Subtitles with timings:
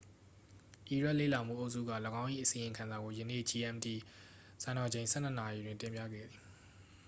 [0.87, 1.91] အီရတ်လေ့လာမှုအုပ်စုက
[2.21, 3.87] ၎င်း၏ အစီရင်ခံစာကို ယနေ့ gmt
[4.63, 6.41] စံတော်ချိန် 12.00 နာရီတွင် တင်ပြခဲ့သည်